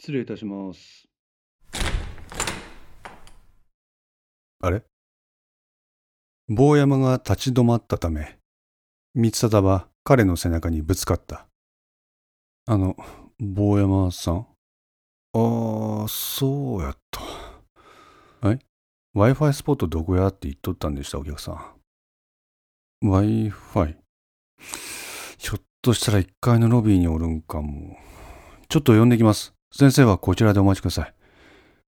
[0.00, 1.08] 失礼いたします。
[4.60, 4.84] あれ？
[6.48, 8.38] 坊山が立ち止まったため、
[9.14, 11.48] 光貞は彼の背中にぶつかった。
[12.66, 12.96] あの、
[13.40, 14.46] 坊山さん？
[15.34, 17.20] ああ、そうやった。
[18.50, 18.60] え
[19.16, 21.74] ?Wi-Fi スポットどこやって言っとったんでした、お客さ
[23.02, 23.08] ん。
[23.08, 23.96] Wi-Fi?
[25.38, 27.96] ひょっとしたら1階のロビーにおるんかも。
[28.68, 29.57] ちょっと呼んできます。
[29.72, 31.14] 先生はこちらでお待ちください。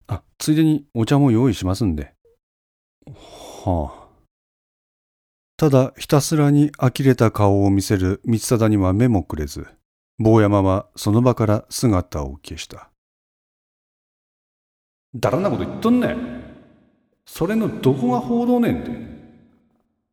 [0.07, 2.13] あ、ついでにお茶も用意しますんで。
[3.05, 4.05] はあ。
[5.57, 9.67] ただひたすらに呆れた顔を見せる光貞には目もくれず、
[10.19, 12.89] 坊山はその場から姿を消した。
[15.15, 16.43] だらんなこと言っとんねん。
[17.25, 18.91] それのどこが報道ねんて。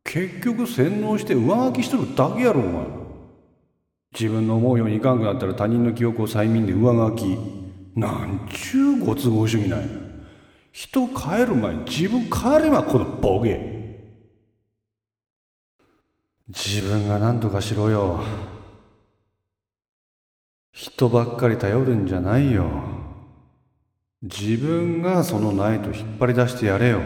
[0.03, 3.02] 結局洗脳して上書きしとるだけやろお前。
[4.13, 7.37] 自分の思うようにいかんくなったら他人の記憶を催眠で上書き。
[7.95, 9.87] なんちゅうご都合主義なんや。
[10.71, 13.73] 人帰る前に自分帰ればこのボケ。
[16.47, 18.23] 自分が何とかしろよ。
[20.71, 22.69] 人ばっかり頼るんじゃないよ。
[24.23, 27.01] 自分がそのないと引っ張り出してやれよ。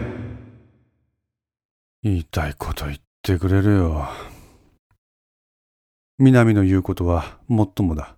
[2.04, 4.08] 言いたいこと言ってくれるよ。
[6.20, 8.16] 南の言うことはもっともだ。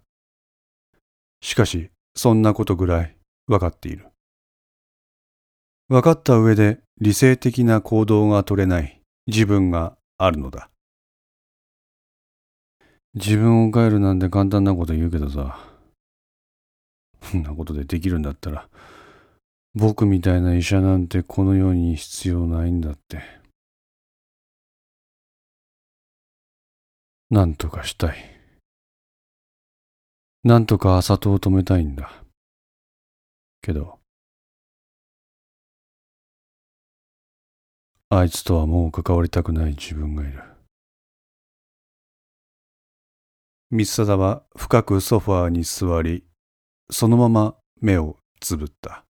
[1.42, 3.16] しかし、そんなことぐらい
[3.48, 4.08] 分かっている。
[5.90, 10.70] 分かった上で理性的な行動が取れない自分があるのだ。
[13.16, 15.60] 自分を変えるなんて簡単なこと言うけどさ。
[17.22, 18.70] そんなことでできるんだったら、
[19.74, 23.22] 僕みたいな医者なんてこの世に必要ないんだって。
[27.30, 28.16] なんとかしたい。
[30.44, 32.24] なんとか朝戸を止めたいんだ。
[33.62, 34.00] けど、
[38.10, 40.42] あいつとはもう関わりたくない自分がいる。
[43.70, 46.26] 三貞は深くソファーに座り、
[46.90, 49.06] そのまま目をつぶった。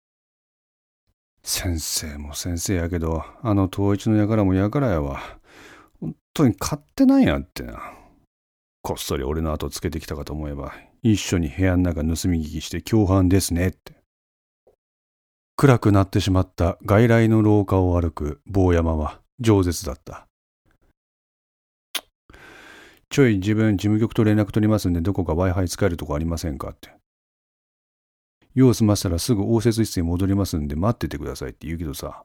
[1.44, 5.20] 先生も先生やけど、あの統一の輩も輩やわ。
[6.00, 8.05] 本当に勝手なんやってな。
[8.86, 13.96] こっそり俺の後つけてきたかと思えば、一緒に部屋の中盗み聞きして共犯ですねって。
[15.56, 20.28] 暗くなってしまった外来の廊下を歩く坊山は饒舌だった。
[23.10, 26.94] ちょい自分事務局と連絡取りますんでどこか Wi-Fi 使えるとこありませんかって。
[28.54, 32.24] 用済ましたらすぐ応接室に戻りますんで待っててくださいって言うけどさ。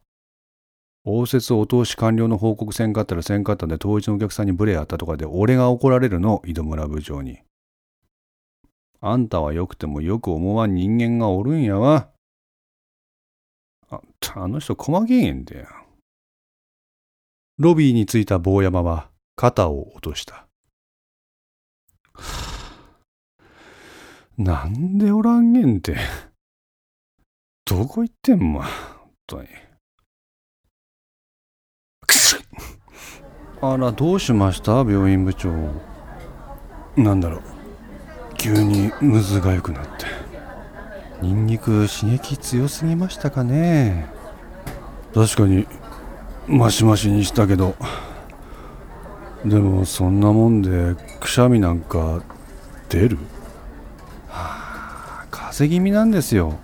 [1.05, 7.41] 応接お通し完了の報告せんかったらせんかったんで統一のお客さんにブレあったとかで俺が怒られるの、井戸村部長に。
[9.01, 12.11] あんたは良くてもよく思わん人間がおるんやわ。
[13.89, 14.01] あ、
[14.35, 15.67] あの人細けえんだよ。
[17.59, 20.47] ロビーに着いた坊山は肩を落とした。
[24.37, 25.97] なんでおらんげんって。
[27.65, 29.49] どこ行ってんま、本当に。
[32.07, 32.41] くす
[33.63, 34.73] あら、どうしました？
[34.73, 35.53] 病院部長。
[36.97, 37.41] なんだろう。
[38.39, 40.07] 急にむずがゆくなって。
[41.21, 44.07] ニンニク刺激強すぎましたかね？
[45.15, 45.67] 確かに、
[46.47, 47.75] マシマシにしたけど。
[49.45, 52.23] でも、そんなもんで、くしゃみなんか、
[52.89, 53.19] 出る？
[54.29, 56.55] はあ、風邪気味なんですよ。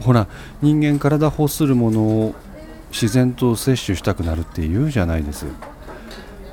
[0.00, 0.26] ほら、
[0.60, 2.34] 人間体欲するものを
[2.94, 5.46] 自然と摂取したくなるって言うじゃないです。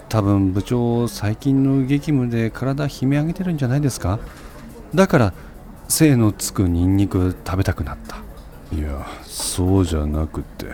[0.10, 4.18] 多分部長、最近の激務で体悲鳴上げてるんじゃないですか
[4.96, 5.34] だから、
[5.88, 8.18] 精のつくニンニク食べたくなった。
[8.76, 10.66] いや、そうじゃなくて。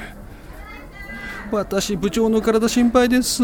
[1.52, 3.44] 私、部長の体心配です。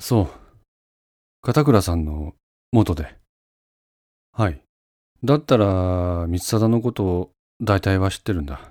[0.00, 0.28] そう。
[1.42, 2.32] 片倉さんの
[2.72, 3.16] 元で。
[4.32, 4.63] はい。
[5.24, 7.30] だったら、三貞のことを
[7.62, 8.70] 大体は知ってるんだ。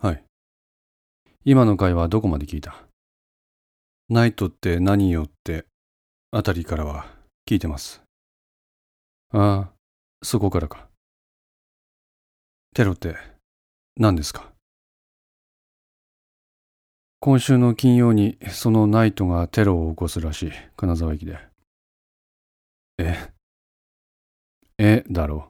[0.00, 0.22] はい。
[1.44, 2.76] 今の会はどこまで聞いた？
[4.10, 5.64] ナイトって何よって
[6.32, 7.06] あたりからは
[7.48, 8.02] 聞いてます。
[9.32, 9.72] ああ、
[10.22, 10.86] そこからか。
[12.74, 13.16] テロって
[13.96, 14.52] 何ですか？
[17.20, 21.38] 今週の金曜にそのナイトがテロを起こすらしい、金沢駅で。
[22.98, 23.30] え？
[24.84, 25.48] えだろ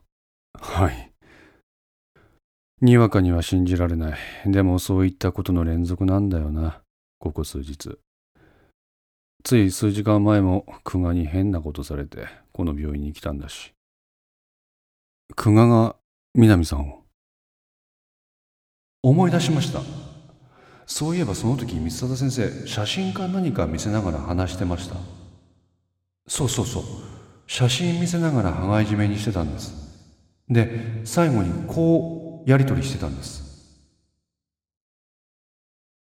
[0.55, 0.59] う。
[0.61, 1.11] はい。
[2.81, 4.19] にわかには信じられない。
[4.47, 6.83] でもそういったことの連続なんだよな、
[7.19, 7.99] ここ数日。
[9.45, 13.75] つい数時間前も久我に変なことされてこの病院に来たんだし
[15.35, 15.97] 久我が
[16.35, 17.03] 南さんを
[19.03, 19.81] 思い出しました
[20.87, 24.97] そういえばその時三貞先生写真か何か見せながら話してました
[26.29, 26.83] そうそうそう
[27.53, 29.75] 写真見せながら羽交い締めにしてたんです。
[30.49, 33.43] で最後にこうやり取りしてたんです。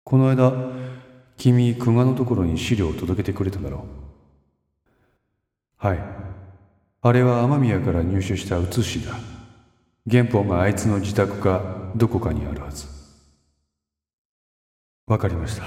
[0.03, 0.51] この間
[1.37, 3.85] 君久我のところに資料を届けてくれただろ
[5.83, 5.87] う。
[5.87, 5.99] はい。
[7.03, 9.13] あれは雨宮から入手した写しだ。
[10.09, 12.87] 原本があいつの自宅かどこかにあるはず。
[15.05, 15.63] わかりました。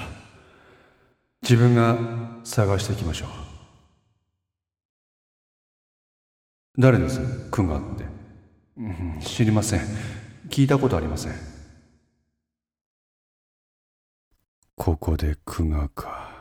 [1.41, 1.97] 自分が
[2.43, 3.48] 探していきましょう。
[6.79, 7.19] 誰です？
[7.51, 8.05] 久我って、
[8.77, 9.81] うん、知りません。
[10.47, 11.33] 聞いたことありません。
[14.77, 16.39] ここで久我か。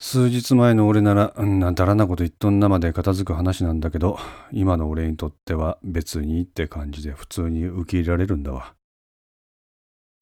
[0.00, 4.18] 数日前の俺なら、んなだらなこと言っとんなまで片付く話なんだけど、
[4.50, 8.72] 今の俺にとっては別にって感じで普通に受け入れられるんだわ。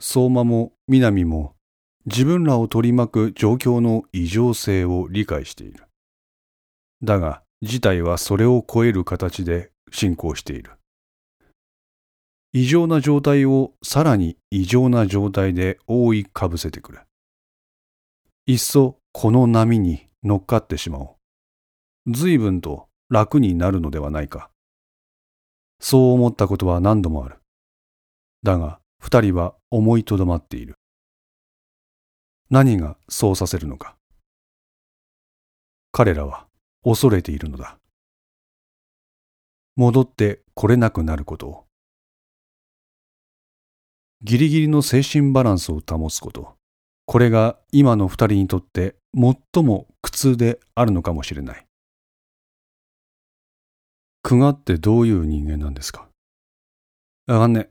[0.00, 1.54] 相馬も南も
[2.06, 5.84] 自分らを取り巻く状況の異常性を理解している。
[7.04, 10.72] だが、事態はそれを超える形で進行している。
[12.52, 17.00] 異常な状態をさらに異常な状態で覆いかぶせてくる。
[18.46, 21.18] いっそこの波に乗っかってしまお
[22.06, 22.12] う。
[22.12, 24.50] 随分と楽になるのではないか。
[25.80, 27.36] そう思ったことは何度もある。
[28.42, 30.76] だが、二人は思いとどまっている。
[32.50, 33.96] 何がそうさせるのか。
[35.92, 36.47] 彼らは
[36.84, 37.78] 恐れているのだ。
[39.76, 41.64] 戻ってこれなくなることを。
[44.22, 46.56] ギリギリの精神バランスを保つこと。
[47.06, 51.64] これが今の二人にとって最も苦痛であるのかもしれない。
[54.22, 56.08] 久我ってどういう人間なんですか？
[57.28, 57.70] わかんね。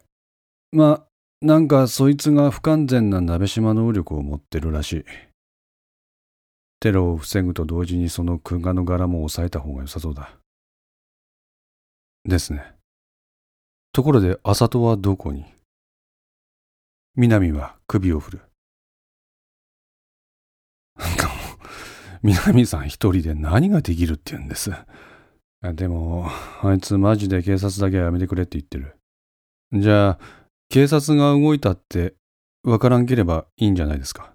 [0.71, 1.07] まあ、
[1.45, 5.05] なんかそいつが不完全な鍋島能力を持ってるらしい。
[6.79, 10.29] テロを防ぐと同時にその久我の柄も抑えた方が良さそうだ。
[12.23, 12.73] ですね。
[13.93, 15.45] ところで、あさとはどこに？
[17.15, 18.41] 南は首を振る。
[22.21, 24.71] 南さん一人で何ができるって言うんです？
[25.73, 26.27] でも、
[26.61, 28.95] あいつマジで警察だけはやめてくれって言ってる。
[29.73, 30.19] じゃあ、
[30.69, 32.13] 警察が動いたって
[32.63, 34.33] わからんければいいんじゃないですか。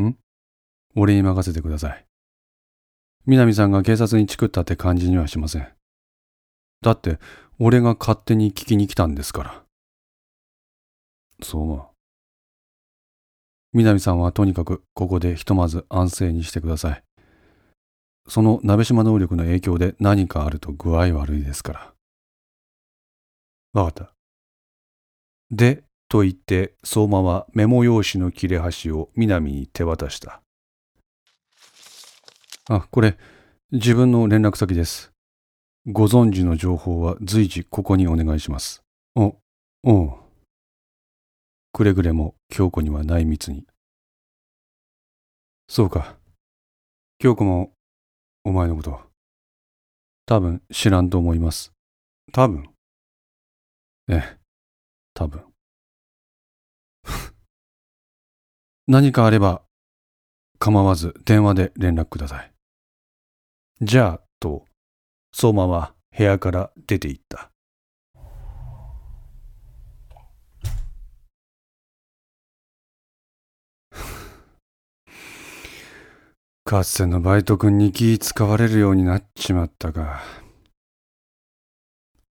[0.00, 0.16] ん？
[0.98, 2.04] 俺に任せてください。
[3.24, 5.68] 南さんが警察にチクったって感じにはしません。
[6.82, 7.18] だって、
[7.58, 9.62] 俺が勝手に聞きに来たんですから。
[11.42, 11.86] そう思う。
[13.74, 17.02] 南さんはとにかくここでひとまず安静にしてください。
[18.28, 21.92] その鍋島能力の影響で何かあると具合悪いですから。
[23.72, 24.12] わかった。
[25.50, 30.42] で、と言って相馬はメモ用紙の切れ端を南に手渡した。
[32.70, 33.16] あ、これ、
[33.72, 35.10] 自分の連絡先です。
[35.86, 38.82] ご存知の情報は随時ここにお願いします。
[39.14, 39.36] お、
[39.84, 40.12] おう。
[41.72, 43.66] くれぐれも京子には内密に。
[45.66, 46.18] そうか。
[47.18, 47.72] 京子も
[48.44, 49.00] お前のこと、
[50.26, 51.72] 多分知らんと思います。
[52.32, 52.68] 多分
[54.10, 54.38] ええ、
[55.14, 55.42] 多分。
[58.86, 59.62] 何かあれば
[60.58, 62.52] 構わず電話で連絡ください。
[63.80, 64.64] じゃあ、と、
[65.32, 67.52] 相馬は部屋から出て行った。
[76.64, 80.22] かつてのバイト君に気使われるようになっちまったか。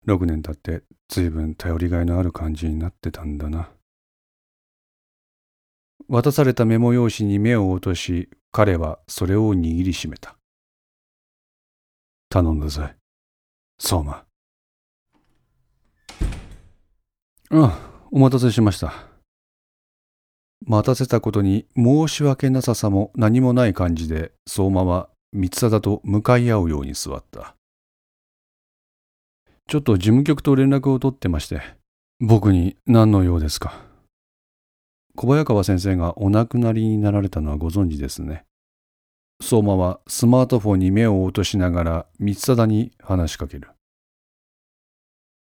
[0.06, 3.68] 6年経って随分頼りがいのある感じになってたんだな。
[6.08, 10.38] 渡されたメモ用紙に目を落とし、彼はそれを握りしめた。
[12.34, 12.96] 頼んだぜ、
[13.78, 14.12] 相馬。
[14.12, 14.24] あ
[17.52, 17.78] あ、
[18.10, 18.92] お待たせしました。
[20.66, 27.54] 待たせたことに申し訳なささも何もない感じで相馬は三貞と向かい合うように座った。
[29.68, 31.62] ちょっと事務局と連絡を取ってまして、
[32.18, 33.80] 僕に何の用ですか
[35.14, 38.44] 小早川先生がお亡くなりになられたのはご存知ですね。
[39.42, 43.68] 相馬はスマートフォンに目を落としながら三貞に話しかける。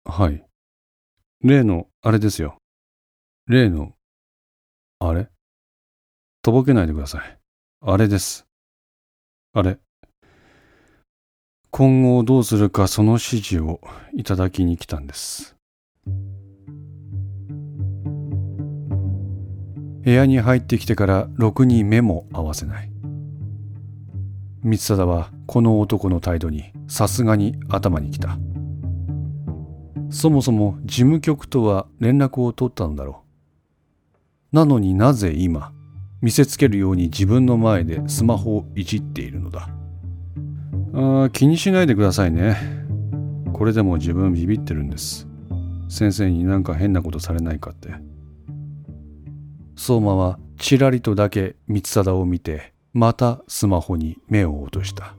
[0.04, 0.44] はい。
[1.42, 2.56] 例のあれですよ。
[3.46, 3.92] 例の
[4.98, 5.28] あれ？
[6.42, 7.38] とぼけないでください。
[7.82, 8.46] あれです。
[9.52, 9.78] あれ？
[11.70, 13.80] 今後どうするかその指示を
[14.14, 15.56] いただきに来たんです
[20.04, 22.93] 部屋に入ってきてからろくに目も合わせない
[24.64, 28.38] 光貞はこの男の態度にさすがに頭にきた。
[30.09, 33.25] そもそも事務局とは連絡を取ったのだろ
[34.52, 34.56] う。
[34.56, 35.73] なのになぜ今
[36.23, 39.68] 見せつけるように自分の前でスマホをいじっているのだ。
[40.94, 42.56] あ気にしないでくださいね。
[43.52, 45.28] これでも自分ビビってるんです。
[45.90, 47.90] 先生になんか変なことされないかって。
[49.76, 55.16] 相馬はちらりとだけ光貞を見てまたスマホに目を落とした。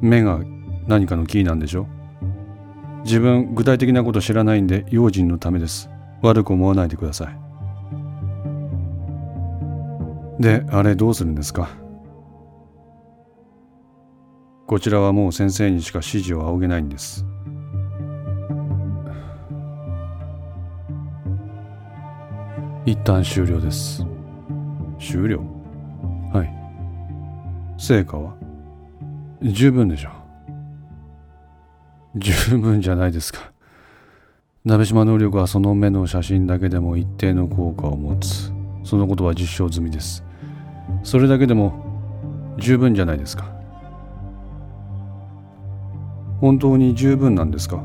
[0.00, 0.40] 目が
[0.86, 1.86] 何かのキーなんでしょ
[3.04, 5.90] 自分具体的なこと知らないんで用心のためです。
[6.22, 7.30] 悪く思わないでくださ
[10.38, 10.42] い。
[10.42, 11.68] であれどうするんですか？
[14.66, 17.26] こちらはもう先生にしか指示を仰げないんです。
[22.86, 24.06] 一旦終了です。
[25.00, 25.40] 終了。
[26.32, 27.80] はい。
[27.80, 28.34] 成果は？
[29.42, 30.12] 十分でしょう。
[32.18, 33.50] 十分じゃないですか。
[34.64, 38.52] 鍋島能力はその目の写真だけでも一定の効果を持つ。
[38.84, 40.22] そのことは実証済みです。
[41.02, 41.72] それだけでも
[42.58, 43.50] 十分じゃないですか。
[46.40, 47.82] 本当に十分なんですか？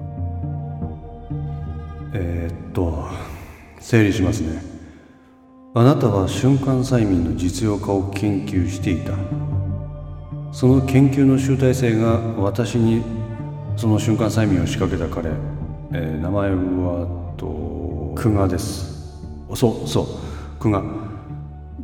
[2.13, 3.07] えー、っと
[3.79, 4.74] 整理しますね。
[5.77, 9.11] あなたは瞬間催眠の実用化を研究していた。
[10.53, 13.03] その研究の集大成が私に
[13.75, 15.35] その瞬間催眠を仕掛けた彼、
[15.91, 19.19] えー、名前はと久我です。
[19.53, 20.81] そうそう久我。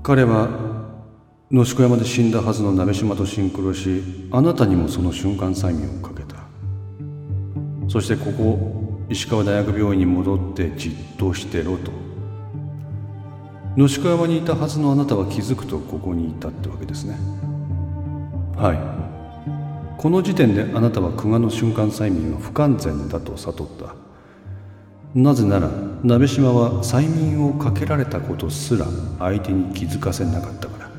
[0.01, 0.47] 彼は
[1.51, 6.37] 野宿山で死んだはずの鍋島とシンクロしあなたにもその瞬間催眠をかけた。
[7.89, 12.00] そしてここ石川大学病院に戻ってじっとしてろと。
[13.77, 17.15] 野宿山にいたはずのあなたは気づくとここにいたってわけですね。
[18.57, 18.77] はい。
[19.97, 23.95] この時点であなたは久我の瞬間催眠は不完全だと悟った。
[25.15, 25.69] なぜなら
[26.03, 28.85] 鍋島は催眠をかけられたことすら
[29.19, 30.91] 相手に気づかせなかったから。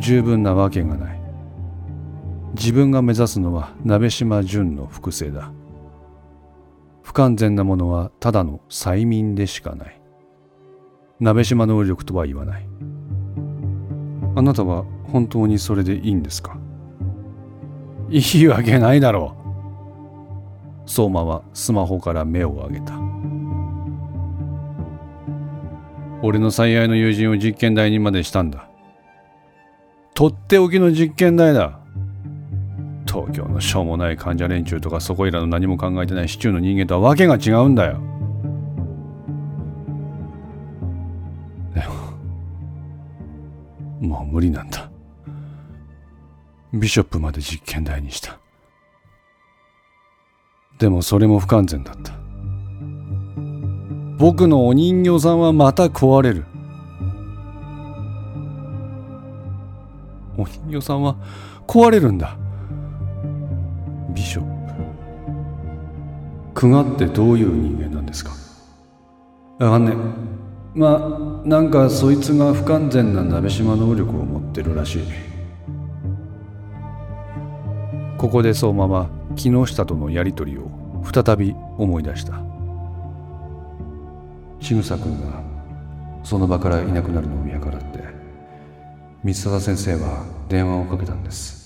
[0.00, 1.20] 十分なわけがない。
[2.54, 5.50] 自分が目指すのは鍋島純の複製だ。
[7.02, 10.00] 不完全なものはただの催眠でしかない。
[11.20, 12.66] 鍋島能力とは言わない。
[14.34, 16.56] あなたは本当にそれでいいんですか？
[18.08, 19.36] いいわけないだろ
[20.86, 20.90] う。
[20.90, 22.94] 相馬はスマホから目を上げた。
[26.22, 28.68] 俺の最愛の友人を実験台にまでしたんだ。
[30.14, 31.80] とっておきの実験台だ。
[33.12, 38.00] 東京のしょうもない患者連中とかそこいらの何も考えてない市中の人間とは訳が違うんだよ。
[41.74, 41.82] で
[44.00, 44.90] ももう無理なんだ。
[46.72, 48.38] ビショップまで実験台にした。
[50.78, 52.14] でもそれも不完全だった。
[54.16, 56.46] 僕のお人形さんはまた壊れる。
[60.38, 61.16] お人形さんは
[61.66, 62.38] 壊れるんだ。
[64.12, 64.44] ビショッ
[66.54, 68.32] プ久我ってどういう人間なんですか？
[69.58, 69.94] わかんね
[70.74, 75.02] まあなんかそいつが不完全な鍋島能力を持ってるらしい。
[78.18, 80.70] ここで相馬は木下とのやり取りを
[81.12, 82.40] 再び思い出した。
[84.60, 85.42] 千草君が
[86.22, 88.04] その場からいなくなるのを見計らって
[89.24, 91.61] 三貞先生は電話をかけたんです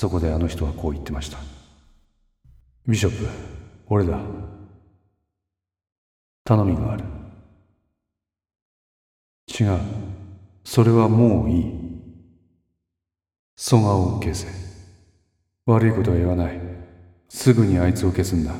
[0.00, 1.38] そこであの人はこう言ってました。
[2.86, 3.28] ビショップ
[3.88, 4.20] 俺だ。
[6.44, 7.04] 頼みがある。
[9.48, 9.80] 違う。
[10.62, 11.74] それはもういい。
[13.56, 14.46] 蘇我を消せ。
[15.66, 16.60] 悪いことは言わない。
[17.28, 18.54] すぐにあいつを消すんだ。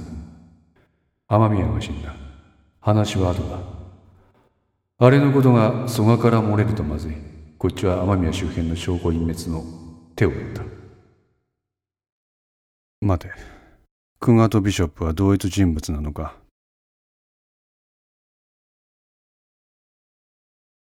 [1.28, 2.16] 雨宮が死んだ。
[2.80, 3.60] 話は後だ。
[4.98, 7.12] あれのことが蘇我から漏れるとまずい。
[7.58, 9.64] こっちは雨宮周辺の証拠隠滅の
[10.16, 10.77] 手を打った。
[13.08, 13.32] 待て。
[14.20, 16.36] クガとビショップは同一人物なのか？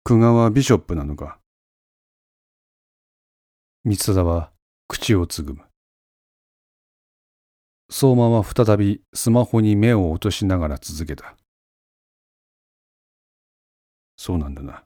[0.05, 1.39] 久我はビショップなのか？
[3.83, 4.53] 三貞は
[4.87, 5.63] 口をつぐむ。
[7.89, 11.35] 相馬は再びスマホに目を落としながら続けた。
[14.15, 14.85] そうなんだな。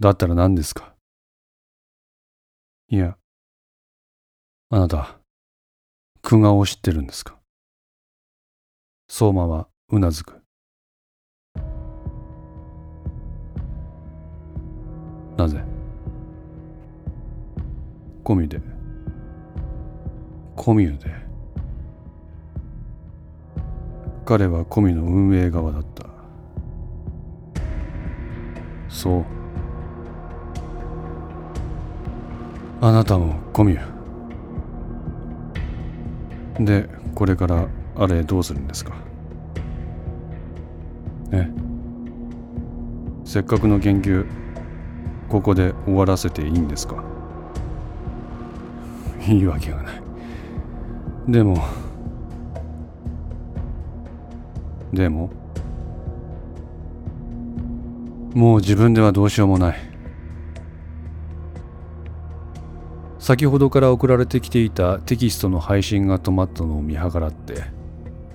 [0.00, 0.94] だったら何ですか？
[2.88, 3.18] いや、
[4.70, 5.20] あなた、
[6.24, 7.36] 久我を知ってるんですか？
[9.08, 10.40] 相馬はうなずく。
[15.36, 15.62] なぜ？
[18.22, 18.60] コミで。
[20.54, 21.10] コミュで。
[24.24, 26.06] 彼はコミの運営側だった。
[28.88, 29.24] そう。
[32.80, 33.91] あなたもコミュ。
[36.60, 37.66] で、これから
[37.96, 38.94] あれどうするんですか？
[41.30, 41.50] ね。
[43.24, 44.26] せっかくの研究
[45.28, 47.02] ここで終わらせていいんですか？
[49.26, 50.02] いいわけがない。
[51.28, 51.56] でも
[54.92, 55.30] でも
[58.34, 59.91] もう自分ではどうしようもない。
[63.22, 67.62] 先ほどから送られてきていたテキストの配信が止まったのを見計らって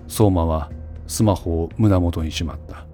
[0.07, 0.71] 相馬は
[1.07, 2.85] スマホを胸元にしまった。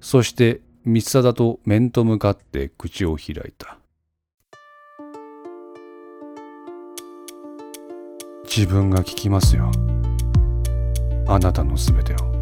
[0.00, 3.78] そして三貞と面と向かって口を開いた。
[8.44, 9.72] 自分が聞きますよ。
[11.26, 12.35] あなたのすべてを。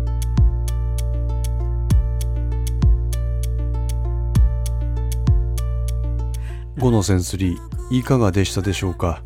[6.77, 9.23] 5のセンスリーいかがでしたでしょうか？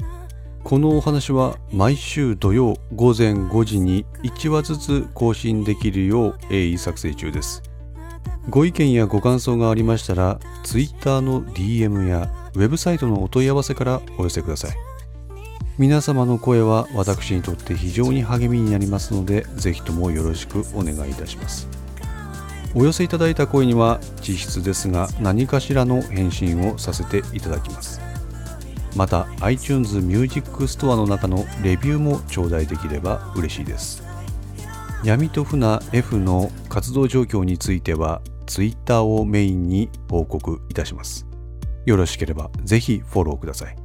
[0.65, 7.63] このお話は毎週土曜午前5時に1話ずつ更新できるよう鋭意作成中です。
[8.51, 14.77] ご意見やご感想がありましたら Twitter の DM やウェブサイトのお問い合わせからお寄せください。
[15.79, 21.69] 皆様の声は私にとって非常に励みになりますのでぜひともよろしくお願いいたします。
[22.75, 28.01] お寄せいただいた声には実質ですが何かしらの返信をさせていただきます。
[28.97, 34.03] また iTunes Music Store の中のレビューも頂戴できれば嬉しいです。
[35.05, 41.27] 闇と船 F の活動状況については Twitter をメインに報告いたします。
[41.87, 43.77] よろしければぜひフォローください。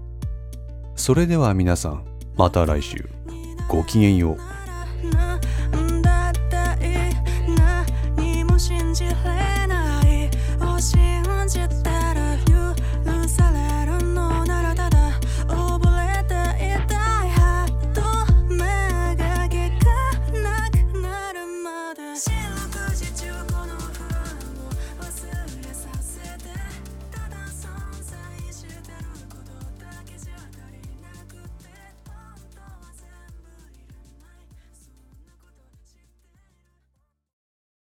[0.96, 3.10] それでは皆さんまた来週。
[3.68, 4.53] ごきげんよう。